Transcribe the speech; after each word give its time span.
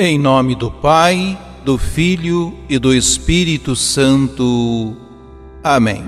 Em 0.00 0.16
nome 0.16 0.54
do 0.54 0.70
Pai, 0.70 1.36
do 1.64 1.76
Filho 1.76 2.54
e 2.68 2.78
do 2.78 2.94
Espírito 2.94 3.74
Santo. 3.74 4.94
Amém. 5.60 6.04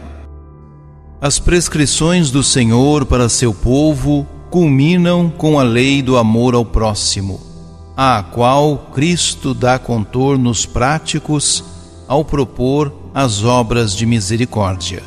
As 1.21 1.41
prescrições 1.41 2.30
do 2.30 2.40
Senhor 2.40 3.04
para 3.04 3.29
seu 3.29 3.53
povo 3.53 4.24
culminam 4.48 5.29
com 5.29 5.58
a 5.58 5.64
lei 5.64 6.03
do 6.03 6.16
amor 6.16 6.54
ao 6.54 6.64
próximo, 6.64 7.40
à 7.96 8.22
qual 8.22 8.79
Cristo 8.95 9.53
dá 9.53 9.77
contornos 9.77 10.64
práticos 10.64 11.64
ao 12.07 12.25
propor 12.25 12.95
as 13.12 13.43
obras 13.43 13.93
de 13.96 14.07
misericórdia. 14.07 15.02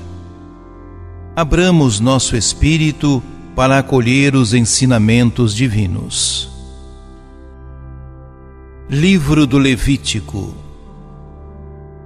Abramos 1.38 2.02
nosso 2.02 2.36
espírito 2.36 3.24
para 3.56 3.80
acolher 3.80 4.36
os 4.36 4.54
ensinamentos 4.54 5.56
divinos. 5.56 6.53
Livro 8.90 9.48
do 9.48 9.58
Levítico 9.58 10.54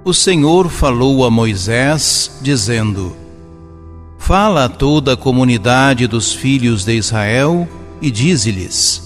O 0.04 0.14
Senhor 0.14 0.70
falou 0.70 1.24
a 1.24 1.30
Moisés, 1.30 2.38
dizendo: 2.40 3.16
Fala 4.16 4.66
a 4.66 4.68
toda 4.68 5.14
a 5.14 5.16
comunidade 5.16 6.06
dos 6.06 6.32
filhos 6.32 6.84
de 6.84 6.94
Israel 6.94 7.68
e 8.00 8.12
dize-lhes: 8.12 9.02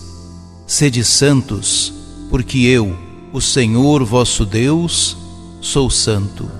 Sede 0.67 1.03
santos, 1.03 1.95
porque 2.29 2.59
eu, 2.59 2.95
o 3.33 3.41
Senhor 3.41 4.05
vosso 4.05 4.45
Deus, 4.45 5.17
sou 5.63 5.89
santo. 5.89 6.51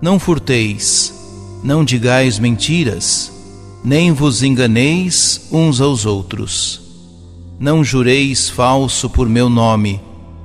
Não 0.00 0.18
furteis, 0.18 1.12
não 1.62 1.84
digais 1.84 2.38
mentiras, 2.38 3.30
nem 3.84 4.12
vos 4.12 4.42
enganeis 4.42 5.48
uns 5.52 5.78
aos 5.78 6.06
outros. 6.06 6.80
Não 7.60 7.84
jureis 7.84 8.48
falso 8.48 9.10
por 9.10 9.28
meu 9.28 9.50
nome 9.50 10.00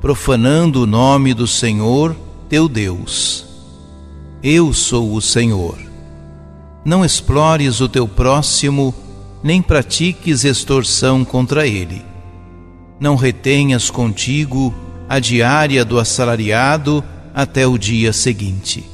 profanando 0.07 0.83
o 0.83 0.87
nome 0.87 1.33
do 1.33 1.45
Senhor 1.45 2.15
teu 2.47 2.69
Deus. 2.69 3.45
Eu 4.41 4.71
sou 4.71 5.13
o 5.13 5.21
Senhor. 5.21 5.77
Não 6.85 7.03
explores 7.03 7.81
o 7.81 7.89
teu 7.89 8.07
próximo, 8.07 8.95
nem 9.43 9.61
pratiques 9.61 10.45
extorsão 10.45 11.25
contra 11.25 11.67
ele. 11.67 12.05
Não 12.97 13.17
retenhas 13.17 13.89
contigo 13.89 14.73
a 15.09 15.19
diária 15.19 15.83
do 15.83 15.99
assalariado 15.99 17.03
até 17.35 17.67
o 17.67 17.77
dia 17.77 18.13
seguinte. 18.13 18.89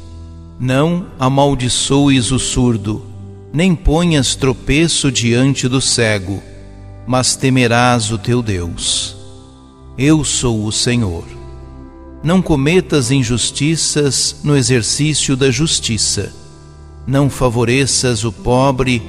Não 0.60 1.06
amaldiçoes 1.20 2.32
o 2.32 2.40
surdo, 2.40 3.06
nem 3.54 3.76
ponhas 3.76 4.34
tropeço 4.34 5.12
diante 5.12 5.68
do 5.68 5.80
cego, 5.80 6.42
mas 7.06 7.36
temerás 7.36 8.12
o 8.12 8.18
teu 8.18 8.42
Deus. 8.42 9.23
Eu 9.96 10.24
sou 10.24 10.66
o 10.66 10.72
Senhor. 10.72 11.24
Não 12.24 12.42
cometas 12.42 13.12
injustiças 13.12 14.38
no 14.44 14.58
exercício 14.58 15.38
da 15.38 15.52
justiça. 15.52 16.34
Não 17.06 17.30
favoreças 17.30 18.24
o 18.24 18.32
pobre, 18.32 19.04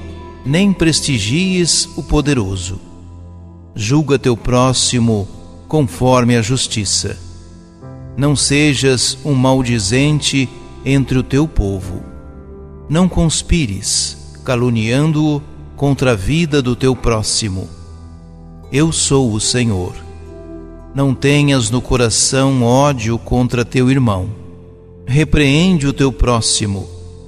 nem 0.45 0.71
prestigies 0.71 1.89
o 1.97 2.03
poderoso. 2.03 2.79
Julga 3.73 4.19
teu 4.19 4.37
próximo 4.37 5.27
conforme 5.67 6.37
a 6.37 6.41
justiça. 6.43 7.17
Não 8.15 8.35
sejas 8.35 9.17
um 9.25 9.33
maldizente 9.33 10.47
entre 10.85 11.17
o 11.17 11.23
teu 11.23 11.47
povo. 11.47 12.03
Não 12.87 13.09
conspires, 13.09 14.37
caluniando-o 14.43 15.41
contra 15.75 16.11
a 16.11 16.15
vida 16.15 16.61
do 16.61 16.75
teu 16.75 16.95
próximo. 16.95 17.67
Eu 18.71 18.91
sou 18.91 19.33
o 19.33 19.41
Senhor. 19.41 20.04
Não 20.95 21.13
tenhas 21.13 21.69
no 21.69 21.81
coração 21.81 22.63
ódio 22.63 23.19
contra 23.19 23.65
teu 23.65 23.91
irmão. 23.91 24.29
Repreende 25.05 25.85
o 25.85 25.91
teu 25.91 26.09
próximo, 26.09 26.87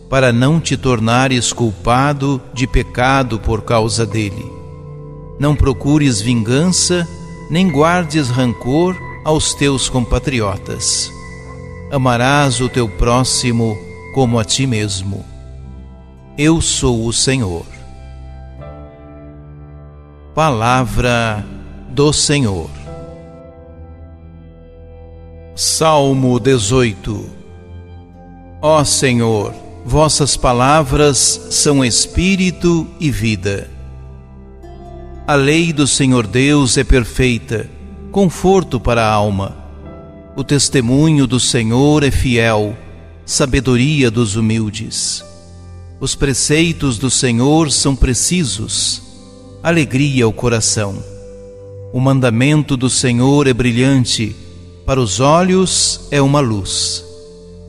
para 0.09 0.31
não 0.31 0.57
te 0.57 0.77
tornares 0.77 1.51
culpado 1.51 2.41
de 2.53 2.65
pecado 2.65 3.37
por 3.37 3.63
causa 3.63 4.05
dele. 4.05 4.49
Não 5.37 5.53
procures 5.53 6.21
vingança, 6.21 7.05
nem 7.51 7.69
guardes 7.69 8.29
rancor 8.29 8.95
aos 9.25 9.53
teus 9.53 9.89
compatriotas. 9.89 11.11
Amarás 11.91 12.61
o 12.61 12.69
teu 12.69 12.87
próximo 12.87 13.77
como 14.13 14.39
a 14.39 14.45
ti 14.45 14.65
mesmo. 14.65 15.25
Eu 16.37 16.61
sou 16.61 17.05
o 17.05 17.11
Senhor. 17.11 17.65
Palavra 20.33 21.45
do 21.89 22.13
Senhor. 22.13 22.76
Salmo 25.59 26.39
18 26.39 27.25
Ó 28.61 28.83
Senhor, 28.83 29.55
vossas 29.83 30.37
palavras 30.37 31.47
são 31.49 31.83
espírito 31.83 32.85
e 32.99 33.09
vida. 33.09 33.67
A 35.25 35.33
lei 35.33 35.73
do 35.73 35.87
Senhor 35.87 36.27
Deus 36.27 36.77
é 36.77 36.83
perfeita, 36.83 37.67
conforto 38.11 38.79
para 38.79 39.01
a 39.01 39.11
alma. 39.11 39.57
O 40.35 40.43
testemunho 40.43 41.25
do 41.25 41.39
Senhor 41.39 42.03
é 42.03 42.11
fiel, 42.11 42.77
sabedoria 43.25 44.11
dos 44.11 44.35
humildes. 44.35 45.25
Os 45.99 46.13
preceitos 46.13 46.99
do 46.99 47.09
Senhor 47.09 47.71
são 47.71 47.95
precisos, 47.95 49.01
alegria 49.63 50.25
ao 50.25 50.31
coração. 50.31 51.03
O 51.91 51.99
mandamento 51.99 52.77
do 52.77 52.91
Senhor 52.91 53.47
é 53.47 53.53
brilhante, 53.55 54.35
para 54.87 55.01
os 55.01 55.19
olhos 55.19 56.07
é 56.11 56.21
uma 56.21 56.39
luz. 56.39 57.03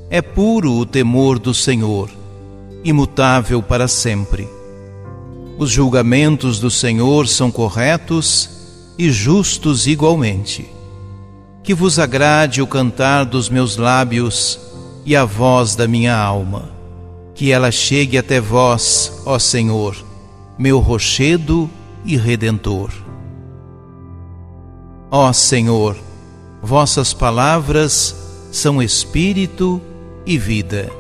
É 0.09 0.23
puro 0.23 0.75
o 0.75 0.87
temor 0.87 1.41
do 1.41 1.53
Senhor, 1.53 2.09
imutável 2.85 3.61
para 3.61 3.89
sempre. 3.89 4.49
Os 5.59 5.69
julgamentos 5.69 6.61
do 6.61 6.71
Senhor 6.71 7.27
são 7.27 7.51
corretos 7.51 8.49
e 8.97 9.11
justos 9.11 9.89
igualmente. 9.89 10.71
Que 11.65 11.75
vos 11.75 11.99
agrade 11.99 12.63
o 12.63 12.69
cantar 12.69 13.25
dos 13.25 13.49
meus 13.49 13.77
lábios 13.77 14.61
e 15.05 15.17
a 15.17 15.25
voz 15.25 15.75
da 15.75 15.89
minha 15.89 16.17
alma. 16.17 16.71
Que 17.35 17.51
ela 17.51 17.73
chegue 17.73 18.17
até 18.17 18.41
vós, 18.41 19.23
ó 19.27 19.41
Senhor, 19.41 19.97
meu 20.57 20.79
rochedo 20.79 21.69
e 22.05 22.17
redentor. 22.17 22.93
Ó 25.11 25.33
Senhor, 25.33 25.97
Vossas 26.69 27.15
palavras 27.15 28.15
são 28.53 28.83
espírito 28.83 29.81
e 30.27 30.37
vida. 30.37 30.93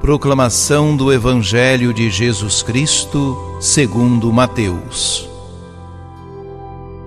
Proclamação 0.00 0.96
do 0.96 1.12
Evangelho 1.12 1.94
de 1.94 2.10
Jesus 2.10 2.64
Cristo, 2.64 3.38
segundo 3.60 4.32
Mateus. 4.32 5.30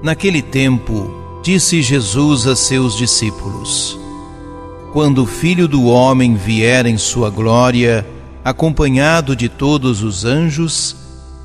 Naquele 0.01 0.41
tempo, 0.41 1.11
disse 1.43 1.81
Jesus 1.81 2.47
a 2.47 2.55
seus 2.55 2.95
discípulos: 2.95 3.99
Quando 4.93 5.23
o 5.23 5.27
Filho 5.27 5.67
do 5.67 5.83
Homem 5.87 6.35
vier 6.35 6.85
em 6.85 6.97
sua 6.97 7.29
glória, 7.29 8.07
acompanhado 8.41 9.35
de 9.35 9.49
todos 9.49 10.01
os 10.01 10.23
anjos, 10.23 11.06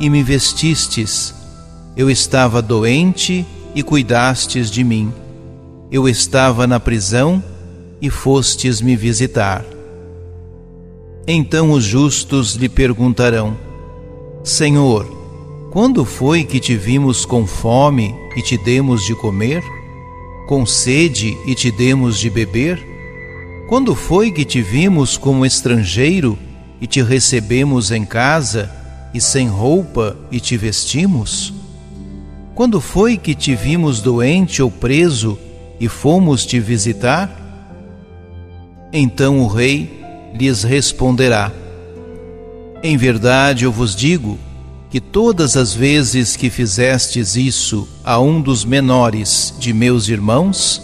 e 0.00 0.08
me 0.08 0.22
vestistes. 0.22 1.34
Eu 1.96 2.10
estava 2.10 2.62
doente 2.62 3.44
e 3.74 3.82
cuidastes 3.82 4.70
de 4.70 4.84
mim. 4.84 5.12
Eu 5.90 6.08
estava 6.08 6.66
na 6.66 6.78
prisão 6.78 7.42
e 8.00 8.10
fostes 8.10 8.80
me 8.80 8.96
visitar. 8.96 9.64
Então 11.26 11.72
os 11.72 11.84
justos 11.84 12.54
lhe 12.54 12.68
perguntarão: 12.68 13.56
Senhor, 14.42 15.06
quando 15.70 16.04
foi 16.04 16.44
que 16.44 16.58
te 16.58 16.74
vimos 16.76 17.24
com 17.24 17.46
fome 17.46 18.14
e 18.36 18.42
te 18.42 18.56
demos 18.56 19.04
de 19.04 19.14
comer? 19.14 19.62
Com 20.46 20.64
sede 20.64 21.36
e 21.46 21.54
te 21.54 21.70
demos 21.70 22.18
de 22.18 22.30
beber? 22.30 22.82
Quando 23.68 23.94
foi 23.94 24.32
que 24.32 24.46
te 24.46 24.62
vimos 24.62 25.18
como 25.18 25.44
estrangeiro 25.44 26.38
e 26.80 26.86
te 26.86 27.02
recebemos 27.02 27.90
em 27.90 28.06
casa, 28.06 28.77
e 29.12 29.20
sem 29.20 29.48
roupa 29.48 30.16
e 30.30 30.40
te 30.40 30.56
vestimos? 30.56 31.52
Quando 32.54 32.80
foi 32.80 33.16
que 33.16 33.34
te 33.34 33.54
vimos 33.54 34.00
doente 34.00 34.60
ou 34.62 34.70
preso 34.70 35.38
e 35.78 35.88
fomos 35.88 36.44
te 36.44 36.58
visitar? 36.58 37.30
Então 38.92 39.40
o 39.40 39.46
rei 39.46 40.02
lhes 40.34 40.62
responderá: 40.62 41.52
Em 42.82 42.96
verdade 42.96 43.64
eu 43.64 43.72
vos 43.72 43.94
digo 43.94 44.38
que 44.90 45.00
todas 45.00 45.56
as 45.56 45.74
vezes 45.74 46.34
que 46.34 46.48
fizestes 46.48 47.36
isso 47.36 47.86
a 48.02 48.18
um 48.18 48.40
dos 48.40 48.64
menores 48.64 49.54
de 49.58 49.72
meus 49.72 50.08
irmãos, 50.08 50.82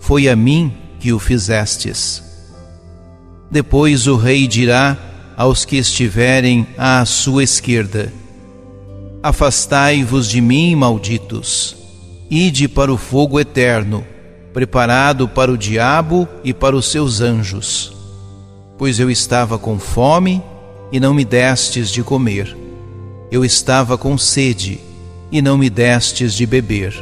foi 0.00 0.28
a 0.28 0.36
mim 0.36 0.72
que 1.00 1.12
o 1.12 1.18
fizestes. 1.18 2.22
Depois 3.50 4.06
o 4.06 4.16
rei 4.16 4.46
dirá 4.46 4.96
aos 5.38 5.64
que 5.64 5.76
estiverem 5.76 6.66
à 6.76 7.02
sua 7.06 7.42
esquerda: 7.42 8.12
Afastai-vos 9.22 10.28
de 10.28 10.42
mim, 10.42 10.74
malditos, 10.74 11.74
ide 12.30 12.68
para 12.68 12.92
o 12.92 12.98
fogo 12.98 13.40
eterno, 13.40 14.04
preparado 14.52 15.26
para 15.26 15.50
o 15.50 15.56
diabo 15.56 16.28
e 16.44 16.52
para 16.52 16.76
os 16.76 16.90
seus 16.90 17.22
anjos 17.22 17.96
pois 18.78 19.00
eu 19.00 19.10
estava 19.10 19.58
com 19.58 19.76
fome 19.76 20.40
e 20.92 21.00
não 21.00 21.12
me 21.12 21.24
destes 21.24 21.90
de 21.90 22.04
comer. 22.04 22.56
Eu 23.30 23.44
estava 23.44 23.98
com 23.98 24.16
sede 24.16 24.78
e 25.32 25.42
não 25.42 25.58
me 25.58 25.68
destes 25.68 26.32
de 26.32 26.46
beber. 26.46 26.94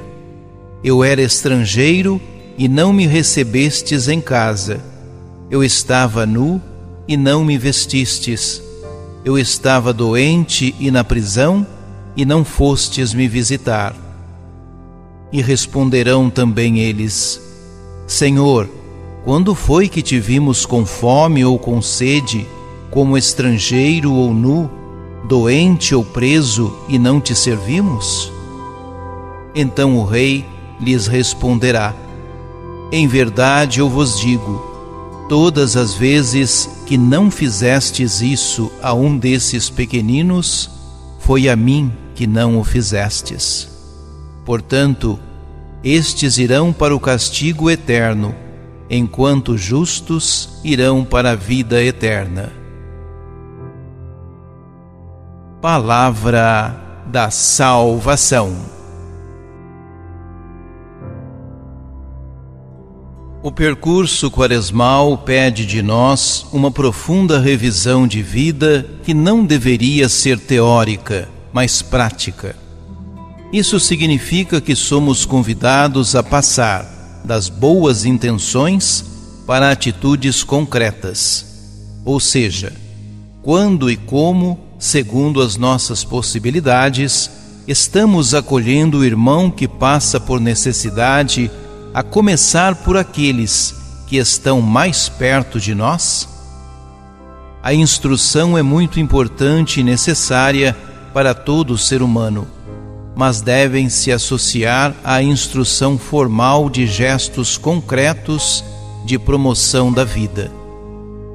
Eu 0.82 1.04
era 1.04 1.20
estrangeiro 1.20 2.20
e 2.56 2.66
não 2.66 2.92
me 2.92 3.06
recebestes 3.06 4.08
em 4.08 4.20
casa. 4.20 4.80
Eu 5.50 5.62
estava 5.62 6.24
nu 6.24 6.60
e 7.08 7.16
não 7.16 7.44
me 7.44 7.56
vestistes. 7.56 8.62
Eu 9.24 9.38
estava 9.38 9.92
doente 9.92 10.74
e 10.78 10.90
na 10.90 11.04
prisão 11.04 11.66
e 12.16 12.24
não 12.24 12.44
fostes 12.44 13.12
me 13.12 13.28
visitar. 13.28 13.94
E 15.32 15.42
responderão 15.42 16.30
também 16.30 16.78
eles: 16.78 17.40
Senhor, 18.06 18.68
quando 19.24 19.54
foi 19.54 19.88
que 19.88 20.02
te 20.02 20.18
vimos 20.20 20.64
com 20.64 20.86
fome 20.86 21.44
ou 21.44 21.58
com 21.58 21.82
sede, 21.82 22.46
como 22.90 23.18
estrangeiro 23.18 24.12
ou 24.12 24.32
nu, 24.32 24.70
doente 25.24 25.94
ou 25.94 26.04
preso 26.04 26.76
e 26.88 26.98
não 26.98 27.20
te 27.20 27.34
servimos? 27.34 28.32
Então 29.54 29.98
o 29.98 30.04
rei 30.04 30.44
lhes 30.80 31.06
responderá: 31.06 31.94
Em 32.92 33.08
verdade 33.08 33.80
eu 33.80 33.88
vos 33.88 34.18
digo, 34.18 34.64
todas 35.28 35.76
as 35.76 35.94
vezes 35.94 36.75
que 36.86 36.96
não 36.96 37.30
fizestes 37.30 38.22
isso 38.22 38.70
a 38.80 38.94
um 38.94 39.18
desses 39.18 39.68
pequeninos, 39.68 40.70
foi 41.18 41.48
a 41.48 41.56
mim 41.56 41.92
que 42.14 42.26
não 42.26 42.58
o 42.58 42.64
fizestes. 42.64 43.68
Portanto, 44.44 45.18
estes 45.82 46.38
irão 46.38 46.72
para 46.72 46.94
o 46.94 47.00
castigo 47.00 47.68
eterno 47.68 48.34
enquanto 48.88 49.58
justos 49.58 50.60
irão 50.62 51.04
para 51.04 51.32
a 51.32 51.34
vida 51.34 51.82
eterna. 51.82 52.52
Palavra 55.60 57.02
da 57.06 57.30
Salvação. 57.30 58.75
O 63.42 63.52
percurso 63.52 64.30
quaresmal 64.30 65.18
pede 65.18 65.66
de 65.66 65.82
nós 65.82 66.46
uma 66.52 66.70
profunda 66.70 67.38
revisão 67.38 68.06
de 68.06 68.22
vida 68.22 68.86
que 69.04 69.14
não 69.14 69.44
deveria 69.44 70.08
ser 70.08 70.38
teórica, 70.38 71.28
mas 71.52 71.82
prática. 71.82 72.56
Isso 73.52 73.78
significa 73.78 74.60
que 74.60 74.74
somos 74.74 75.24
convidados 75.24 76.16
a 76.16 76.22
passar 76.22 77.22
das 77.24 77.48
boas 77.48 78.04
intenções 78.04 79.04
para 79.46 79.70
atitudes 79.70 80.42
concretas. 80.42 81.46
Ou 82.04 82.18
seja, 82.18 82.72
quando 83.42 83.90
e 83.90 83.96
como, 83.96 84.58
segundo 84.78 85.40
as 85.40 85.56
nossas 85.56 86.02
possibilidades, 86.02 87.30
estamos 87.68 88.34
acolhendo 88.34 88.98
o 88.98 89.04
irmão 89.04 89.50
que 89.50 89.68
passa 89.68 90.18
por 90.18 90.40
necessidade, 90.40 91.50
a 91.96 92.02
começar 92.02 92.76
por 92.76 92.96
aqueles 92.96 93.74
que 94.06 94.18
estão 94.18 94.60
mais 94.60 95.08
perto 95.08 95.58
de 95.58 95.74
nós? 95.74 96.28
A 97.62 97.72
instrução 97.72 98.56
é 98.56 98.62
muito 98.62 99.00
importante 99.00 99.80
e 99.80 99.82
necessária 99.82 100.76
para 101.14 101.32
todo 101.32 101.78
ser 101.78 102.02
humano 102.02 102.46
mas 103.16 103.40
devem 103.40 103.88
se 103.88 104.12
associar 104.12 104.94
à 105.02 105.22
instrução 105.22 105.96
formal 105.96 106.68
de 106.68 106.86
gestos 106.86 107.56
concretos 107.56 108.62
de 109.06 109.18
promoção 109.18 109.90
da 109.90 110.04
vida. 110.04 110.52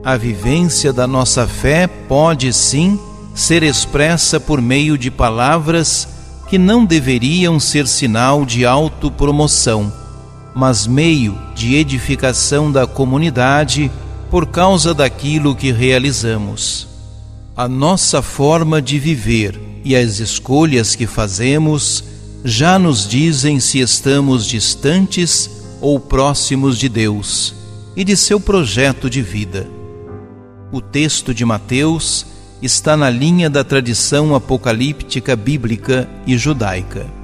A 0.03 0.15
vivência 0.15 0.93
da 0.93 1.07
nossa 1.07 1.47
fé 1.47 1.87
pode 1.87 2.53
sim 2.53 2.99
ser 3.33 3.63
expressa 3.63 4.39
por 4.39 4.61
meio 4.61 4.95
de 4.95 5.09
palavras 5.09 6.07
que 6.47 6.59
não 6.59 6.85
deveriam 6.85 7.59
ser 7.59 7.87
sinal 7.87 8.45
de 8.45 8.63
autopromoção, 8.63 9.91
mas 10.55 10.85
meio 10.85 11.37
de 11.55 11.75
edificação 11.75 12.71
da 12.71 12.85
comunidade 12.85 13.91
por 14.29 14.47
causa 14.47 14.93
daquilo 14.93 15.55
que 15.55 15.71
realizamos. 15.71 16.87
A 17.55 17.67
nossa 17.67 18.21
forma 18.21 18.81
de 18.81 18.97
viver 18.97 19.59
e 19.83 19.95
as 19.95 20.19
escolhas 20.19 20.95
que 20.95 21.05
fazemos 21.07 22.03
já 22.43 22.79
nos 22.79 23.07
dizem 23.07 23.59
se 23.59 23.79
estamos 23.79 24.45
distantes 24.45 25.49
ou 25.79 25.99
próximos 25.99 26.77
de 26.77 26.87
Deus 26.87 27.53
e 27.95 28.03
de 28.03 28.15
seu 28.15 28.39
projeto 28.39 29.09
de 29.09 29.21
vida. 29.21 29.67
O 30.71 30.81
texto 30.81 31.33
de 31.33 31.43
Mateus 31.43 32.25
está 32.61 32.95
na 32.95 33.09
linha 33.09 33.49
da 33.49 33.63
tradição 33.63 34.33
apocalíptica 34.33 35.35
bíblica 35.35 36.07
e 36.25 36.37
judaica. 36.37 37.20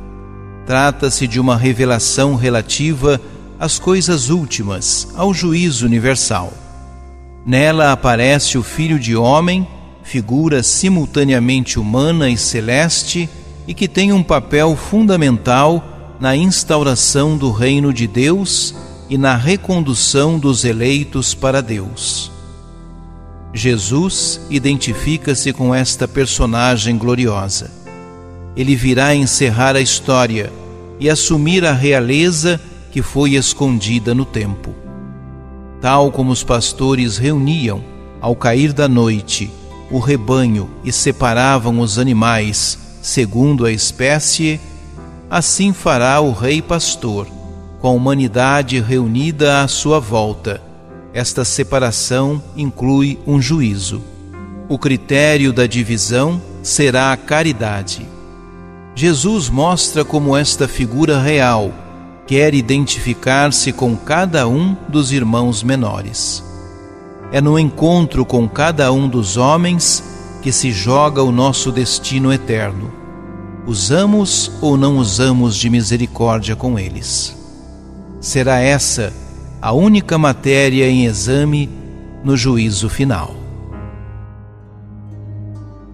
Trata-se 0.67 1.25
de 1.25 1.39
uma 1.39 1.57
revelação 1.57 2.35
relativa 2.35 3.19
às 3.59 3.79
coisas 3.79 4.29
últimas, 4.29 5.07
ao 5.15 5.33
juízo 5.33 5.85
universal. 5.85 6.53
Nela 7.45 7.91
aparece 7.91 8.57
o 8.57 8.63
Filho 8.63 8.99
de 8.99 9.15
Homem 9.15 9.65
figura 10.07 10.63
simultaneamente 10.63 11.77
humana 11.77 12.29
e 12.29 12.37
celeste 12.37 13.29
e 13.67 13.73
que 13.73 13.89
tem 13.89 14.13
um 14.13 14.23
papel 14.23 14.73
fundamental 14.75 16.15
na 16.17 16.33
instauração 16.33 17.37
do 17.37 17.51
reino 17.51 17.93
de 17.93 18.07
Deus 18.07 18.73
e 19.09 19.17
na 19.17 19.35
recondução 19.35 20.39
dos 20.39 20.63
eleitos 20.63 21.33
para 21.33 21.61
Deus. 21.61 22.31
Jesus 23.53 24.39
identifica-se 24.49 25.51
com 25.51 25.75
esta 25.75 26.07
personagem 26.07 26.97
gloriosa. 26.97 27.76
Ele 28.57 28.75
virá 28.75 29.15
encerrar 29.15 29.75
a 29.75 29.79
história 29.79 30.51
e 30.99 31.09
assumir 31.09 31.63
a 31.63 31.71
realeza 31.71 32.59
que 32.91 33.01
foi 33.01 33.35
escondida 33.35 34.13
no 34.13 34.25
tempo. 34.25 34.75
Tal 35.79 36.11
como 36.11 36.31
os 36.31 36.43
pastores 36.43 37.17
reuniam, 37.17 37.83
ao 38.19 38.35
cair 38.35 38.73
da 38.73 38.87
noite, 38.87 39.49
o 39.91 39.99
rebanho 39.99 40.69
e 40.83 40.91
separavam 40.91 41.79
os 41.79 41.99
animais 41.99 42.79
segundo 43.07 43.65
a 43.65 43.71
espécie, 43.71 44.59
assim 45.29 45.71
fará 45.71 46.19
o 46.19 46.33
Rei 46.33 46.61
Pastor, 46.61 47.25
com 47.79 47.87
a 47.87 47.91
humanidade 47.91 48.81
reunida 48.81 49.61
à 49.61 49.67
sua 49.67 49.99
volta. 49.99 50.61
Esta 51.13 51.45
separação 51.45 52.43
inclui 52.55 53.17
um 53.25 53.41
juízo. 53.41 54.01
O 54.67 54.77
critério 54.77 55.53
da 55.53 55.65
divisão 55.65 56.41
será 56.61 57.13
a 57.13 57.17
caridade. 57.17 58.05
Jesus 58.97 59.47
mostra 59.47 60.03
como 60.03 60.35
esta 60.35 60.67
figura 60.67 61.21
real 61.21 61.71
quer 62.25 62.55
identificar-se 62.55 63.71
com 63.71 63.95
cada 63.95 64.47
um 64.47 64.75
dos 64.89 65.11
irmãos 65.11 65.61
menores. 65.61 66.43
É 67.31 67.39
no 67.39 67.59
encontro 67.59 68.25
com 68.25 68.49
cada 68.49 68.91
um 68.91 69.07
dos 69.07 69.37
homens 69.37 70.03
que 70.41 70.51
se 70.51 70.71
joga 70.71 71.21
o 71.21 71.31
nosso 71.31 71.71
destino 71.71 72.33
eterno. 72.33 72.91
Usamos 73.67 74.51
ou 74.61 74.75
não 74.75 74.97
usamos 74.97 75.55
de 75.55 75.69
misericórdia 75.69 76.55
com 76.55 76.79
eles? 76.79 77.37
será 78.19 78.59
essa 78.59 79.13
a 79.61 79.71
única 79.73 80.17
matéria 80.17 80.89
em 80.89 81.05
exame 81.05 81.69
no 82.23 82.35
juízo 82.35 82.89
final. 82.89 83.35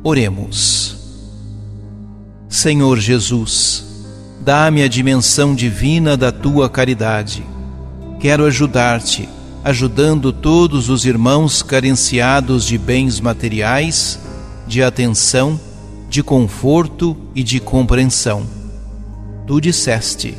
Oremos. 0.02 1.03
Senhor 2.64 2.98
Jesus, 2.98 3.84
dá-me 4.40 4.84
a 4.84 4.88
dimensão 4.88 5.54
divina 5.54 6.16
da 6.16 6.32
tua 6.32 6.70
caridade. 6.70 7.44
Quero 8.22 8.46
ajudar-te, 8.46 9.28
ajudando 9.66 10.32
todos 10.32 10.88
os 10.88 11.04
irmãos 11.04 11.62
carenciados 11.62 12.66
de 12.66 12.78
bens 12.78 13.20
materiais, 13.20 14.18
de 14.66 14.82
atenção, 14.82 15.60
de 16.08 16.24
conforto 16.24 17.18
e 17.36 17.44
de 17.44 17.60
compreensão. 17.60 18.48
Tu 19.46 19.60
disseste: 19.60 20.34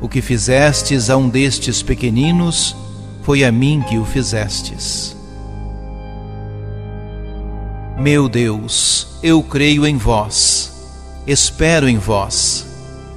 O 0.00 0.08
que 0.08 0.20
fizestes 0.20 1.10
a 1.10 1.16
um 1.16 1.28
destes 1.28 1.80
pequeninos, 1.80 2.74
foi 3.22 3.44
a 3.44 3.52
mim 3.52 3.84
que 3.88 3.98
o 3.98 4.04
fizestes. 4.04 5.16
Meu 7.96 8.28
Deus, 8.28 9.06
eu 9.22 9.40
creio 9.44 9.86
em 9.86 9.96
vós, 9.96 10.71
espero 11.26 11.88
em 11.88 11.98
vós, 11.98 12.66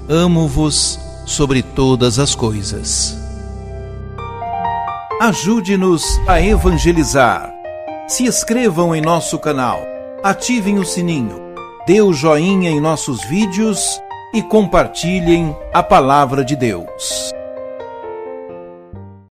amo-vos 0.08 1.00
sobre 1.26 1.64
todas 1.64 2.20
as 2.20 2.36
coisas. 2.36 3.18
Ajude-nos 5.20 6.04
a 6.28 6.42
evangelizar. 6.42 7.52
Se 8.08 8.24
inscrevam 8.24 8.96
em 8.96 9.02
nosso 9.02 9.40
canal, 9.40 9.80
ativem 10.24 10.78
o 10.78 10.86
sininho, 10.86 11.42
dê 11.88 12.02
o 12.02 12.14
joinha 12.14 12.70
em 12.70 12.80
nossos 12.80 13.24
vídeos 13.26 14.00
e 14.34 14.42
compartilhem 14.42 15.56
a 15.74 15.82
palavra 15.82 16.46
de 16.46 16.56
Deus. 16.56 17.34